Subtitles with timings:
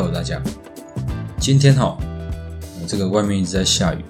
[0.00, 0.40] Hello，大家，
[1.40, 1.98] 今天哈，
[2.86, 4.04] 这个外面一直在下雨，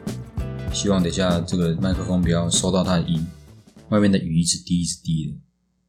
[0.71, 3.27] 希望等下这个麦克风不要收到它的音，
[3.89, 5.39] 外面的雨一直滴一直滴的，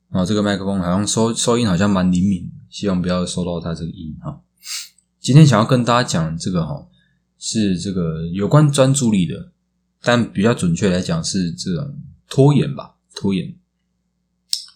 [0.10, 4.40] 然后这个麦克风好像收收音好像蛮灵敏，希望不要收到它这个音哈。
[5.20, 6.88] 今天想要跟大家讲这个哈，
[7.38, 9.52] 是这个有关专注力的，
[10.02, 13.54] 但比较准确来讲是这种拖延吧，拖延。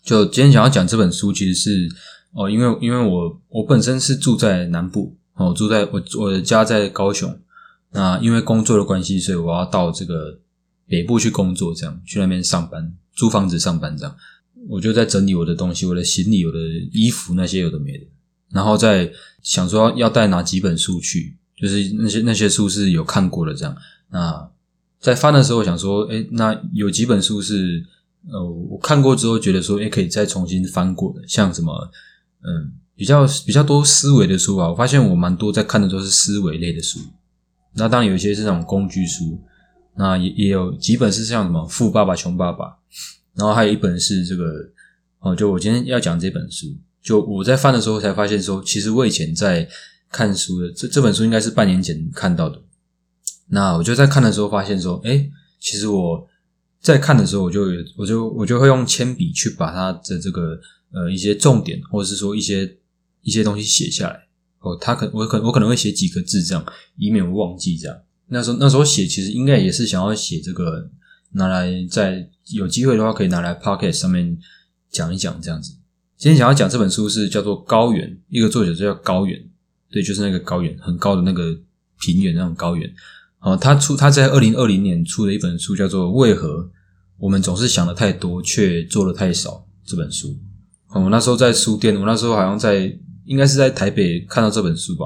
[0.04, 1.90] 就今天想要讲这本书，其实是
[2.34, 7.40] 哦，因为因为我我本身是住在南部哦，住在我我的家在高雄，
[7.92, 10.40] 那因为工作的关系，所以我要到这个
[10.88, 14.16] 北部去工作，这样去那边上班，租房子上班这样，
[14.68, 16.60] 我就在整理我的东西，我的行李、我的
[16.92, 18.06] 衣服那些有的没的，
[18.50, 23.76] 然后再想说要带哪几本书去，就是那些那些书是有看过的这样，
[24.12, 24.50] 那
[25.00, 27.86] 在翻的时候想说，哎，那有几本书是。
[28.32, 31.92] 呃，我看过之后觉得说，也可以再重新翻过的，像什么，
[32.40, 32.72] 嗯，
[33.04, 34.70] 比较比较多思维的书啊。
[34.70, 37.00] 我发现我蛮多在看的都是思维类的书。
[37.74, 39.42] 那当然有一些是那种工具书，
[39.98, 42.66] 那也也有几本是像什么《富爸爸穷爸爸》，
[43.36, 44.46] 然后还有一本是这个，
[45.20, 46.68] 哦，就我今天要讲这本书，
[47.04, 49.68] 就我在翻的时候才发现说，其实我以前在
[50.10, 52.62] 看书的这这本书应该是半年前看到的。
[53.50, 56.30] 那我就在看的时候发现说，哎，其实我。
[56.84, 57.62] 在看的时候，我就
[57.96, 60.60] 我就我就会用铅笔去把它的这个
[60.92, 62.70] 呃一些重点，或者是说一些
[63.24, 64.28] 一些东西写下来。
[64.60, 67.98] 哦，他可我可我可能会写几个字这样，以免我忘记这样。
[68.28, 70.90] 那时候那时候写其实应该也是想要写这个
[71.32, 74.38] 拿来在有机会的话可以拿来 pocket 上面
[74.90, 75.74] 讲一讲这样子。
[76.16, 79.38] 今天想要讲这本书是叫做高原，一个作者就叫高原，
[79.92, 81.54] 对，就是那个高原很高的那个
[82.00, 82.90] 平原那种高原。
[83.40, 86.72] 哦，他出他在二零二零年出的一本书叫做《为何
[87.18, 89.50] 我们总是想的太多却做的太少》
[89.86, 90.40] 这本书。
[90.94, 95.06] 我那时候在书店，我那时候好像在应该是在台北看到这本书吧，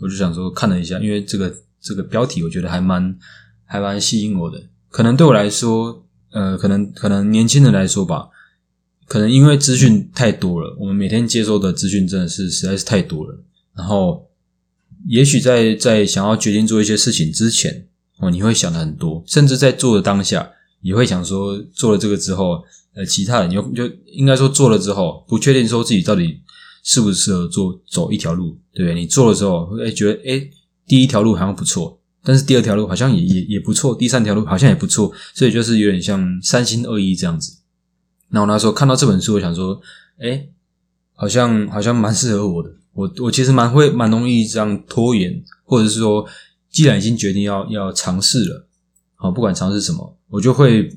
[0.00, 3.16] 我就想说看了一下，因为这个这个标题我觉得还蛮
[3.64, 4.62] 还蛮吸引我的。
[4.88, 8.28] 可能对我来说，呃，可能可能年轻人来说吧，
[9.06, 13.38] 可能因为资讯太多了，我们每天接收的资讯真的是实在是太多了，
[13.76, 14.28] 然后。
[15.06, 17.86] 也许在在想要决定做一些事情之前，
[18.20, 20.50] 哦，你会想的很多，甚至在做的当下，
[20.80, 22.64] 也会想说做了这个之后，
[22.94, 26.40] 呃，其他人就就应该说做了之后，不确定说自己到底
[26.84, 28.94] 适不适合做走一条路，对不对？
[28.94, 30.48] 你做了之后，哎，觉得哎，
[30.86, 37.56] 第一条路好像不错，但是第二条路好像也也也不错，第三条路好像也不错，所以就是有点像三心二意这样子。
[38.28, 39.80] 然后那时候看到这本书，我想说，
[40.18, 40.46] 哎，
[41.14, 42.70] 好像好像蛮适合我的。
[42.92, 46.24] 我我其实蛮会蛮容易这样拖延，或者是说，
[46.70, 48.68] 既然已经决定要要尝试了，
[49.16, 50.88] 好，不管尝试什么，我就会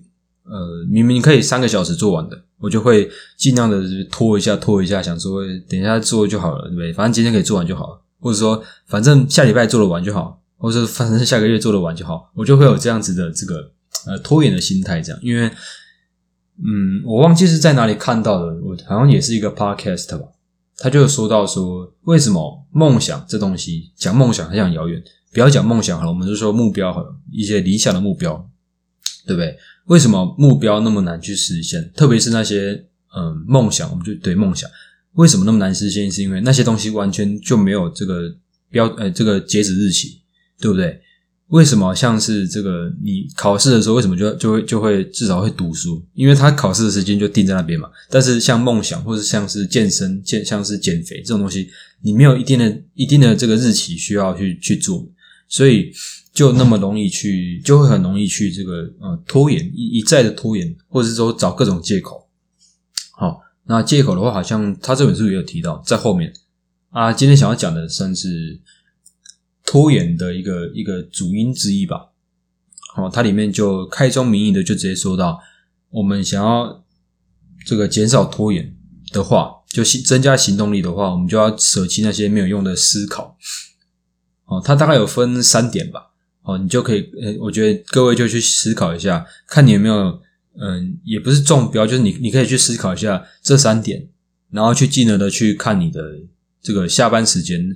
[0.50, 6.94] 呃，明明可以三个小时做完的，我就会尽量的拖一下拖一下，想说等一下做就好了，对不对？
[6.94, 13.72] 反正今天可以做完就好了，或者说反正下礼拜做得完就好，或者反正下个月做得完就好，我就会有这样子的这个
[14.07, 15.50] 呃拖延的心态，这样，因为
[16.59, 20.25] 嗯，我忘记是在哪里看到的，我好像也是一个 podcast 吧。
[20.80, 25.03] 他就说到说，为什么梦想这东西讲梦想很像遥远？
[25.34, 28.50] 不要讲梦想好了，我们就说目标好了，一些理想的目标，
[29.25, 29.57] 对不对？
[29.88, 31.92] 为什么目标那么难去实现？
[31.96, 34.70] 特别是那些嗯梦想，我们就对梦想
[35.16, 36.12] 为什么那么难实现？
[36.12, 38.34] 是因为那些东西完全就没有这个
[38.70, 40.22] 标呃这个截止日期，
[40.59, 41.02] 对不对？
[41.48, 46.06] 为什么像是这个你考试的时候，为什么就就会就会至少会读书？
[46.14, 47.90] 因为他考试的时间就定在那边嘛。
[48.09, 51.69] 但是像梦想或者像是健身、健像是减肥这种东西，
[52.02, 55.08] 你没有一定的一定的这个日期需要去去做，
[55.48, 55.90] 所以
[56.38, 62.30] 就那么容易去，就会很容易去这个呃拖延一一再的拖延，或者是说找各种借口。
[63.14, 66.31] 好，那借口的话，好像他这本书也有提到在后面
[66.90, 67.12] 啊。
[67.12, 68.62] 今天想要讲的算是。
[69.70, 72.07] 拖延的一个一个主因之一吧，
[72.95, 75.42] 好，它里面就开宗明义的就直接说到，
[75.89, 76.86] 我们想要
[77.66, 78.74] 这个减少拖延
[79.12, 83.38] 的话，就增加行动力的话，我们就要舍弃那些没有用的思考。
[84.45, 86.12] 哦，它大概有分三点吧，
[86.48, 89.96] 哦，你就可以，呃，我觉得各位就去思考一下，看你有没有，
[90.60, 94.08] 嗯，也不是中标，就是你你可以去思考一下这三点，
[94.50, 96.02] 然后去进而的去看你的
[96.62, 97.76] 这个下班时间。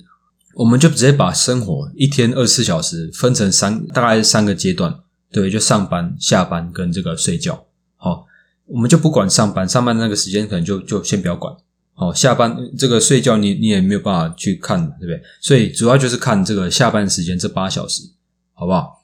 [0.53, 4.93] 我们就直接把生活一天二十四小时分成三，大概三个阶段，
[5.31, 7.65] 对，就上班、下班跟这个睡觉。
[7.95, 8.25] 好，
[8.65, 11.55] 我们就不管上班，上班那个时间可能就就先不要管。
[11.93, 15.21] 好，下班这个睡觉你你也没有办法去看，对不对？
[15.39, 18.03] 所以主要就是看这个下班时间这八小时，
[18.61, 19.01] 好不好？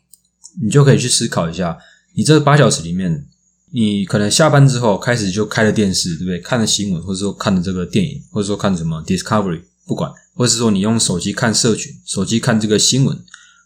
[0.62, 1.76] 你就可以去思考一下，
[2.14, 3.26] 你这八小时里面，
[3.72, 6.40] 你可能下班之后开始就开了电视，对不对？
[6.40, 10.12] 看了新闻，或者说看了这个电影，或者说看什么 Discovery，不管。
[10.36, 13.20] 或者是说你用手机看社群，手机看这个新闻，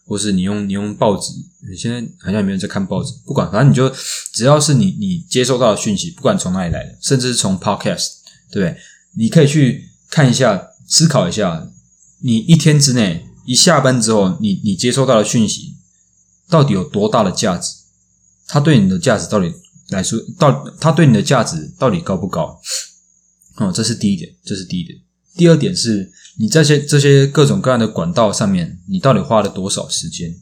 [0.06, 1.30] 或是你用你用报纸，
[1.70, 3.94] 你现在好像也没有在看报纸，不管，反正你就
[4.32, 8.06] 只要是你你接收到的讯息，不管从哪里来的，甚至是从 Podcast，
[8.50, 8.76] 对不对？
[9.16, 11.68] 你可以去看一下，思考一下，
[12.22, 15.71] 你一天之内一下班之后，你你接收到的讯息
[16.52, 17.72] 到底有多大的价值？
[18.46, 19.50] 它对你的价值到底
[19.88, 22.60] 来说，到它对你的价值到底高不高？
[23.56, 24.98] 哦，这是第一点，这是第一点。
[25.34, 30.34] 第二点是你这些这些各种各样的管道上面，你到底花了多少时间？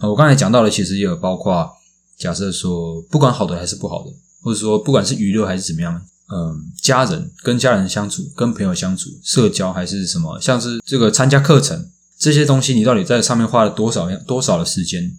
[0.00, 1.70] 我刚才讲到的，其实也有包括
[2.16, 5.94] 假设说，不管好的还是不好的，或者说不管是娱乐还是怎么样，
[6.32, 15.12] 嗯，家人跟家人相处，跟朋友相处，社交还是什么，像是这个参加课程这些东西，你到底在上面花了多少多少的时间？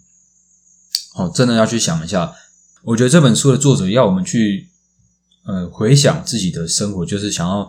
[1.20, 2.34] 哦，真的要去想一下。
[2.84, 4.70] 我觉得这本书的作者要我们去，
[5.44, 7.68] 呃，回想自己的生活，就是想要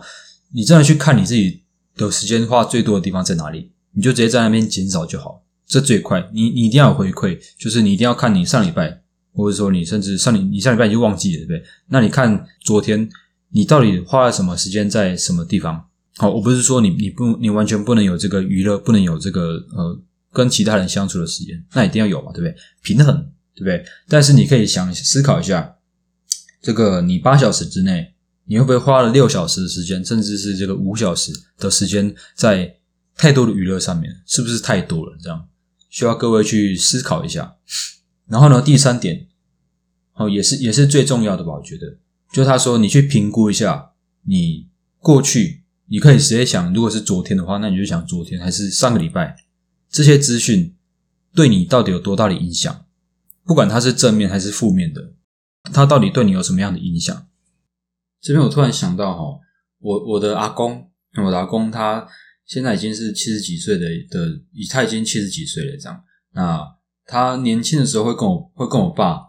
[0.53, 1.61] 你真的去看你自己
[1.97, 6.29] 的时间花最多的地方在哪里，你就直接在那边减少就好，这最快。
[6.31, 9.01] 你你一定要回馈，就是你一定要看你上礼拜，
[9.33, 11.69] 或者说你甚至上你你上礼拜已经忘记了，对不对？
[11.89, 13.09] 那你看昨天
[13.49, 15.87] 你到底花了什么时间在什么地方？
[16.15, 19.99] 好，我不是说你你不你完全不能有这个娱乐，不能有这个呃
[20.31, 22.55] 跟其他人相处的时间，那一定要有嘛，对不对？
[22.81, 23.29] 平衡。
[23.55, 23.85] 对不对？
[24.07, 25.75] 但是你可以想思考一下，
[26.61, 28.13] 这个你八小时之内，
[28.45, 32.77] 你会不会花了六小时的时间，甚至是这个五小时的时间在
[33.15, 34.11] 太多的娱乐上面？
[34.25, 35.17] 是不是太多了？
[35.21, 35.47] 这样
[35.89, 37.55] 需要各位去思考一下。
[38.27, 39.27] 然后呢，第三点，
[40.13, 41.51] 哦，也是也是最重要的吧？
[41.53, 41.97] 我觉得，
[42.31, 43.91] 就他说，你去评估一下，
[44.25, 44.69] 你
[44.99, 49.35] 过去你可以直接想，如果是昨天的话，那你就想昨天还是上个礼拜，
[49.89, 50.73] 这些资讯
[51.35, 52.85] 对你到底有多大的影响？
[53.51, 55.11] 不管它是正面还是负面的，
[55.73, 57.27] 它到底对你有什么样的影响？
[58.21, 59.39] 这边我突然想到哈，
[59.79, 60.89] 我我的阿公，
[61.21, 62.07] 我的阿公他
[62.45, 66.01] 现在已经是七十几岁的的，他已经七十几岁了这样。
[66.33, 66.65] 那
[67.05, 69.19] 他年轻的时候会跟我会跟我爸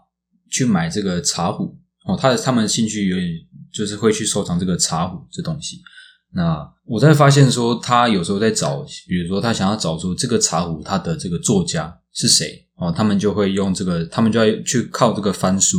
[0.49, 3.29] 去买这个茶壶哦，他的他们兴趣有点
[3.73, 5.81] 就是会去收藏这个茶壶这东西。
[6.31, 12.67] 那我在发现说，他有时候在找，比如说他想要找出这个茶壶它的这个作家是谁。
[12.75, 15.77] 哦，他们就会用这个，他们就要去靠这个翻书，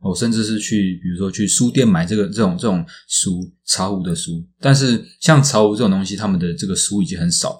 [0.00, 4.46] 哦，甚至是去，比如说去书店买这个这种这种书，茶壶的书。
[4.60, 7.58] 但是像茶壶这种东西，他们的这个书已经很少了。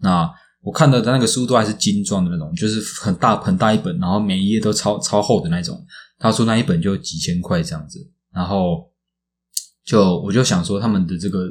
[0.00, 0.28] 那
[0.60, 5.86] 我看到的那个书都还是精装的那种，就是很大很大一本，然后每一页都超超厚的那种。
[6.18, 8.00] 他说那一本就几千块这样子，
[8.34, 8.90] 然后
[9.84, 11.46] 就我就想说，他们的这个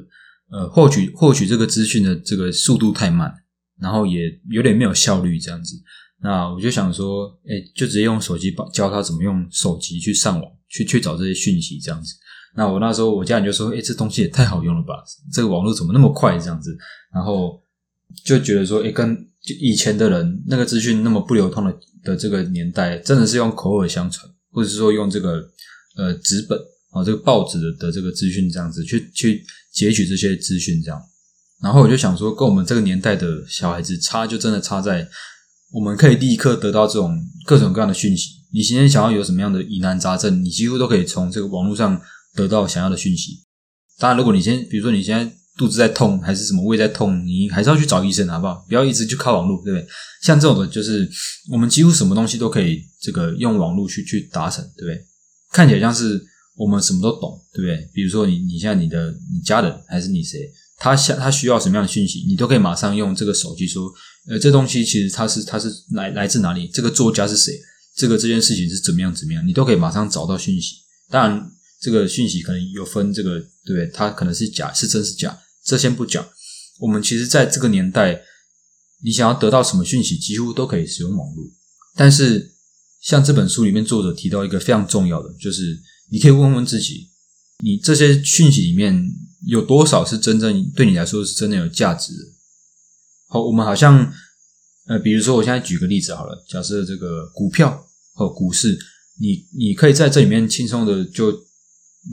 [0.51, 3.33] 呃获取获取这个资讯的这个速度太慢，
[3.79, 5.81] 然后也有点没有效率这样子。
[6.21, 12.15] 那我就想说，哎，就直接用手机教教他怎么用手机去上网，去去找这些讯息这样子。
[12.56, 16.75] 那我那时候我家人就说，哎，这东西也太好用了吧，这个网络怎么那么快这样子？
[17.13, 17.62] 然后
[18.23, 25.47] 就觉得说，哎，跟就以前的人那个资讯那么不流通的的这个年代，真的是用口耳相传，或者是说用这个
[25.97, 26.57] 呃纸本
[26.91, 31.00] 啊这个报纸的的这个资讯这样子去去截取这些资讯这样。
[31.61, 35.07] 然后我就想说，跟我们这个年代的小孩子差，就真的差在。
[35.71, 38.35] 我们可以立刻得到这种各种各样的讯息。
[38.54, 42.01] 你今天想要有什么样的疑难杂症，你几乎都可以从这个网络上
[42.35, 43.44] 得到想要的讯息。
[43.97, 48.66] 当然，如果你先，比如说你现在肚子在痛，还是什么胃在痛，你还是要去找医生，好不好？
[48.68, 49.87] 不要一直去靠网络，对不对？
[50.21, 51.09] 像这种的，就是
[51.51, 55.06] 我们几乎什么东西都可以这个用网络去去达成，对不对？
[55.51, 56.21] 看起来像是
[56.57, 57.90] 我们什么都懂，对不对？
[57.94, 60.40] 比如说你，你现在你的你家人还是你谁，
[60.77, 63.91] 他想他需要什么样的讯息，你都可以马上用这个手机说。
[64.27, 66.67] 呃，这东西其实它是它是来来自哪里？
[66.67, 67.53] 这个作家是谁？
[67.95, 69.47] 这个这件事情是怎么样怎么样？
[69.47, 70.77] 你都可以马上找到讯息。
[71.11, 73.87] 当然，这个讯息可能有分这个，对不对？
[73.94, 76.27] 它可能是假是真是假，这先不讲。
[76.79, 78.19] 我们其实在这个年代，
[79.03, 81.45] 你想要得到什么讯息，几乎都可以使用网络。
[81.95, 82.55] 但是，
[82.99, 85.79] 像这本书里面作者提到一个非常重要的，就是
[86.09, 87.11] 你可以问问自己，
[87.63, 89.07] 你这些讯息里面
[89.45, 92.19] 有多少是真正对你来说是真的有价值的？
[93.28, 94.14] 好，我们好像，
[94.85, 98.78] 呃，比如说，我现在举个例子好了，假设这个股票和股市，
[99.19, 101.45] 你你可以在这里面轻松的就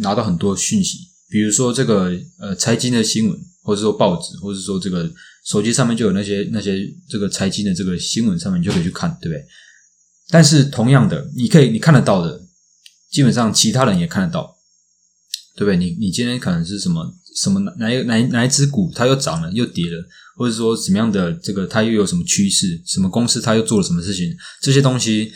[0.01, 0.99] 拿到很多讯息，
[1.29, 5.13] 比如说这个呃财经的新闻，或者说报纸，或者说这个
[5.45, 9.47] 手机上面就有那些那些这个财经的这个新闻，上面你就可以去看，对不对？
[10.31, 12.47] 但是同样的，你可以你看得到的，
[13.11, 14.57] 基本上其他人也看得到，
[15.57, 15.77] 对不对？
[15.77, 20.05] 你你今天可能是什么什么哪哪哪哪一只股，它又涨了又跌了。
[20.35, 22.81] 或者说什么样的这个，它又有什么趋势？
[22.87, 24.35] 什么公司它又做了什么事情？
[24.63, 25.31] 这些东西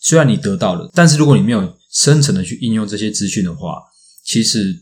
[0.00, 3.76] 虽然你得到了，但是如果你没有深层的去应用这些资讯的话，
[4.24, 4.74] 其实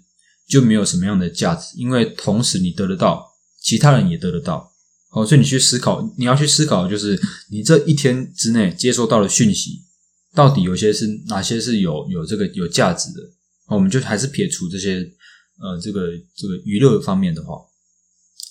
[0.49, 1.77] 就没有什么样的价值。
[1.77, 3.27] 因为同时你得得到，
[3.61, 4.73] 其他人也得得到，
[5.11, 9.83] 哦，所以你去思考，你要去思考，就是你这一天之内接收到的讯息，
[10.33, 13.19] 到底有些是哪些是有有这个有价值的。
[13.67, 15.09] 我们就还是撇除这些
[15.61, 17.55] 呃这个这个娱乐方面的话，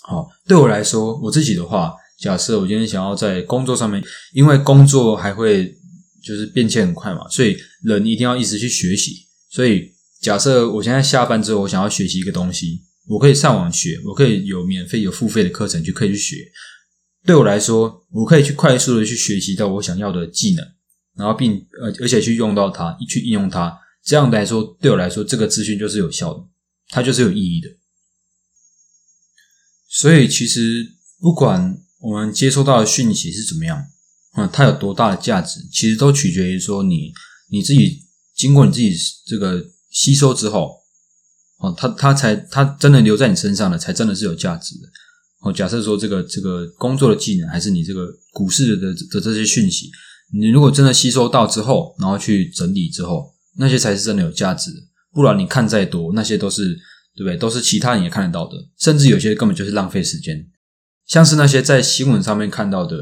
[0.03, 5.75] 好，对我来说，我自己的话，假设我今天想要在工作上面，因为工作还会
[6.23, 9.27] 就是变迁很快嘛，所以人一定要一直去学习。
[9.49, 12.83] 所以假设我现在下班之后，我想要学习一个东西。
[13.07, 16.35] 我可以上网学，我可以有免费有付费的课程就可以去学。
[17.25, 20.63] 对我来说，我可以去快速的去学习到我想要的技能，
[21.17, 23.75] 然后并呃而且去用到它，去应用它。
[24.03, 26.39] 这样来说，对我来说，这个资讯就是有效的，
[26.89, 27.69] 它就是有意义的。
[29.87, 33.87] 所以，其实不管我们接收到的讯息是怎么样，
[34.35, 37.11] 嗯，它有多大的价值，其实都取决于说你
[37.49, 38.03] 你自己
[38.35, 38.93] 经过你自己
[39.25, 40.77] 这个吸收之后。
[41.61, 44.87] 哦，他他才他真的留在你身上的，才真的是有价值的。
[45.41, 49.91] 哦，假设说这个这个工作的技能，还是你这个股市的的这些讯息，
[50.31, 54.79] 你如果真的吸收到之后，然后去整理之后，那些才是真的有价值的。
[55.21, 56.63] 不然你看再多，那些都是
[57.15, 57.35] 对不对？
[57.35, 60.47] 都是其他人也看得到的，甚至有些根本就是浪费时间。
[61.05, 62.97] 像是那些在新闻上面看到的，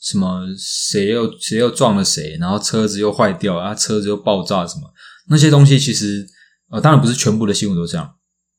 [0.00, 4.92] 什么谁又谁又撞了谁，然后车子又坏掉啊，车子又爆炸什么
[5.28, 6.26] 那些东西，其实。
[6.72, 8.14] 呃，当然不是全部的新闻都这样。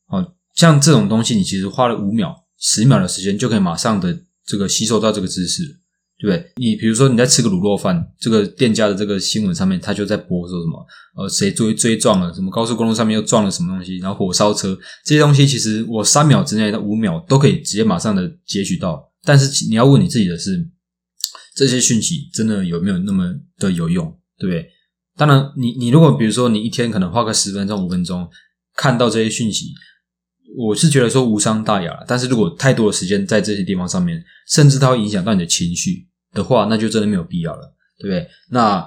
[0.05, 5.63] 哦，像这种东西，你其实花了五秒、十秒的时间，就可以马上的这个吸收到这个知识，
[6.29, 6.51] 对？
[6.55, 10.85] 你比如说你在吃个卤肉饭，这个店家的这个新闻上面，他就在播说什么，
[11.17, 19.11] 呃，谁追追撞了，什么高速公路上面又撞了什么东西，然后火烧车这些东西，其实我三秒之内到五秒都可以直接马上的截取到。
[19.25, 20.69] 但是你要问你自己的是，
[21.55, 24.05] 这些讯息真的有没有那么的有用，
[24.37, 24.69] 对不对？
[25.15, 28.27] 当然，你你如果比如说你一天可能花个十分钟五分钟
[28.75, 29.67] 看到这些讯息，
[30.57, 32.03] 我是觉得说无伤大雅。
[32.07, 38.27] 但是如果太多的时间在这些地方上面，甚至它会影响到你的情绪的话，那就真的没有必要了，对不对？
[38.49, 38.85] 那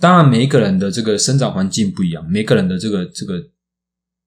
[0.00, 3.34] 当然，每一个人的这个生长环境不一样，每个人的这个这个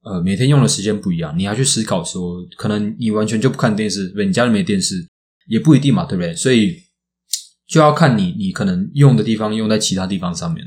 [0.03, 5.07] 呃每天用的时间不一样，你要去思考说，可能你完全就不看电视，对，你家里没电视
[5.47, 6.35] 也不一定嘛，对不对？
[6.35, 6.77] 所以
[7.67, 10.63] 就要看你你可能用的地方用在其他地方上面。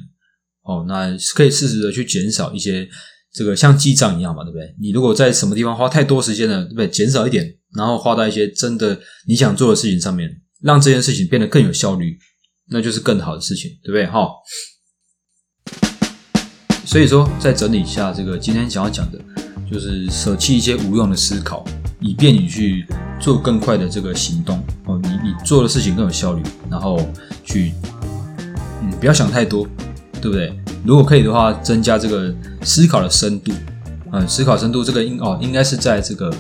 [0.63, 2.89] 哦，那可以适时的去减少一些
[3.33, 4.75] 这个像记账一样嘛，对不对？
[4.81, 6.89] 你如果在什么地方花太多时间了，对不对？
[6.89, 12.19] 减少一点，然后花在一些真的你想做的事情上面，让这件事情变得更有效率，
[12.71, 14.07] 那就是更好的事情，对不对？
[14.07, 14.29] 哈。
[16.85, 19.19] 所以说，再整理一下这个今天想要讲的，
[19.71, 21.65] 就是舍弃一些无用的思考，
[22.01, 22.85] 以便你去
[23.21, 24.63] 做更快的这个行动。
[24.87, 26.99] 哦，你你做的事情更有效率，然后
[27.45, 27.73] 去
[28.83, 29.67] 嗯，不要想太多。
[30.19, 30.59] 对不对？
[30.85, 33.53] 如果可以的话，增加这个思考的深度。
[34.13, 36.35] 嗯，思考深度这个应哦，应该是在这个，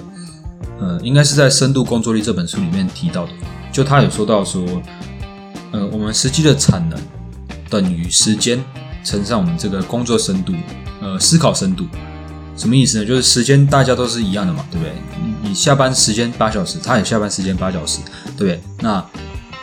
[0.80, 3.32] 呃，应该是在《深度工作力》这本书里面提到的。
[3.76, 4.64] 就他有说到说，
[5.70, 6.98] 呃，我们实际的产能
[7.68, 8.58] 等于时间
[9.04, 10.54] 乘上我们这个工作深度，
[11.02, 11.84] 呃，思考深度。
[12.56, 13.04] 什么意思呢？
[13.04, 14.94] 就是时间大家都是一样的嘛，对不对？
[15.42, 17.98] 你下班时间八小时，他也下班时间八小时，
[18.34, 18.60] 对不对？
[18.80, 19.04] 那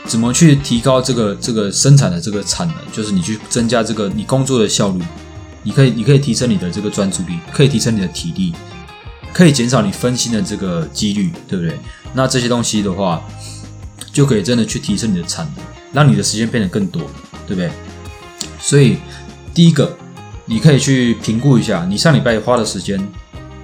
[0.06, 2.76] 怎么去提高这个这个生产的这个产能？
[2.92, 5.02] 就是你去增加这个你工作的效率，
[5.64, 8.54] 你可以你可以提升你的这个专注力，可以提升你的体力，
[9.34, 11.76] 可以减少你分心的这个几率，对不对？
[12.14, 13.20] 那这些东西的话，
[14.14, 17.02] 就可以真的去提升你的产能，让你的时间变得更多，
[17.48, 17.70] 对不对？
[18.60, 18.98] 所以
[19.54, 19.98] 第一个，
[20.46, 23.06] 你可以去评估一下你上礼拜花的时间，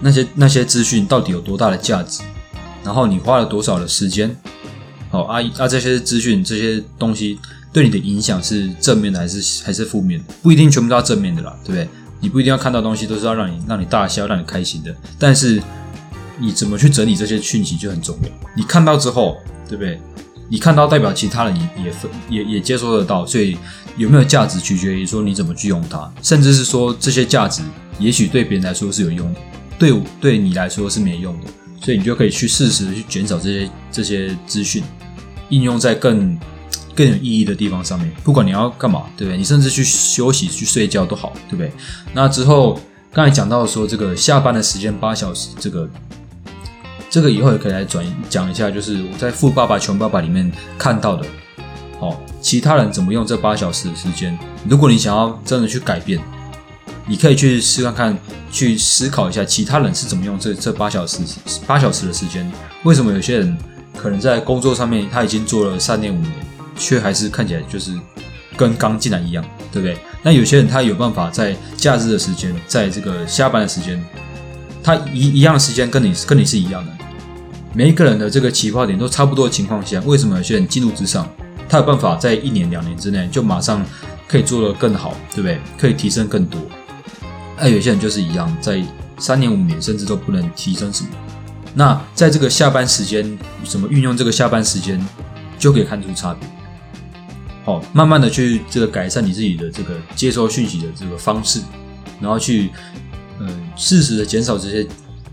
[0.01, 2.23] 那些那些资讯到底有多大的价值，
[2.83, 4.35] 然后你花了多少的时间。
[5.11, 7.39] 好，啊啊，这些资讯这些东西
[7.71, 10.33] 对你的影响是正面的还是还是负面的？
[10.41, 11.87] 不一定全部都要正面的啦，对不对？
[12.19, 14.93] 你不一定要看到东西都是要让你让你大笑、让你开心的。
[15.17, 15.61] 但是
[16.37, 18.29] 你怎么去整理这些讯息就很重要。
[18.55, 19.37] 你看到之后，
[19.67, 19.99] 对不对？
[20.49, 23.57] 你看到代表其他人也也分也也接收得到，所以
[23.97, 27.61] 有没有价值取决于说你怎么去用它，甚至是说这些价值
[27.99, 29.33] 也许对别人来说是有用，
[29.77, 31.47] 对对你来说是没用的。
[31.81, 34.83] 所以你就可以去适时的去减少这些这些资讯，
[35.47, 36.37] 应用在更
[36.93, 38.11] 更有意义的地方上面。
[38.21, 39.37] 不管你要干嘛，对不对？
[39.37, 41.71] 你甚至去休息、去睡觉都好，对不对？
[42.13, 42.77] 那之后
[43.13, 45.89] 刚才讲到说这个下班的时间八小时，这个
[47.09, 51.25] 这个以后也可以来转讲一下，就是我在《富爸爸穷爸爸》里面看到的，
[51.99, 54.37] 哦，其他人怎么用这八小时的时间？
[54.67, 56.19] 如果你想要真的去改变。
[57.07, 58.17] 你可以去试看看，
[58.51, 61.17] 去思考一下其他人是怎么用这这八小时
[61.65, 62.47] 八小时的时间。
[62.83, 63.57] 为什么有些人
[63.97, 66.31] 可能在工作上面他已经做了三年五年，
[66.77, 67.91] 却还是看起来就是
[68.55, 69.97] 跟刚进来一样，对不对？
[70.21, 73.99] 那有些人他有办法在假日的时间，在这个下班的时间，
[74.83, 76.91] 他一一样的时间跟你跟你是一样的，
[77.73, 81.29] 每一个人的这个起跑点都差不多的情况下，为什么有些人进入职场，
[81.67, 83.85] 他有办法在一年两年之内就马上
[84.27, 85.59] 可以做得更好，对不对？
[85.77, 86.59] 可以提升更多。
[87.57, 88.83] 那有些人就是一样，在
[89.17, 91.09] 三年五年甚至都不能提升什么。
[91.75, 94.99] 那在这个下班时间，怎么运用这个下班时间，
[95.59, 96.49] 就可以看出差别。
[97.63, 101.61] 好，慢慢的去这个改善你自己的这个接收讯息的这个方式，
[102.19, 102.71] 然后去
[103.39, 104.87] 嗯适时的减少这些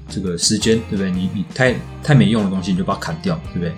[0.08, 1.10] 这个时间，对不对？
[1.10, 3.74] 你你太太没用的东西，你就把它砍掉，对不对？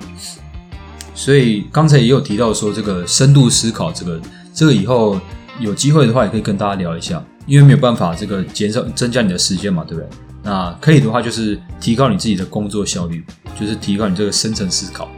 [1.14, 4.20] 所以刚才也有提到说，这个深度思考，这个
[4.54, 5.20] 这个以后
[5.58, 10.08] 有机会的话，也可以跟大家聊一下，因为没有办法这个减少增加你的时间嘛，对不对？
[10.44, 13.24] 那可以的话，就是提高你自己的工作效率，
[13.58, 15.08] 就是提高你这个深层思考。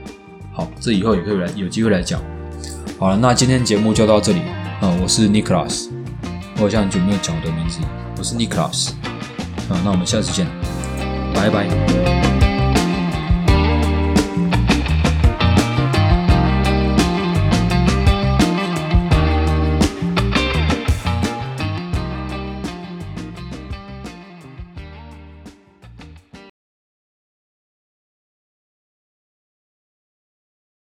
[0.52, 2.20] 好，这以后也可以来有机会来讲。
[2.98, 4.40] 好了，那今天节目就到这里
[4.80, 4.88] 啊！
[5.02, 5.88] 我是 Nicholas，
[6.56, 7.78] 我好像很久没有讲我的名字，
[8.18, 8.90] 我是 Nicholas
[9.68, 9.80] 啊！
[9.84, 10.46] 那我们下次见，
[11.34, 12.39] 拜拜。